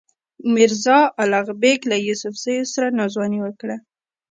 میرزا 0.53 0.97
الغ 1.21 1.47
بېګ 1.61 1.79
له 1.91 1.95
یوسفزیو 2.07 2.71
سره 2.73 2.87
ناځواني 2.97 3.39
وکړه. 3.41 3.75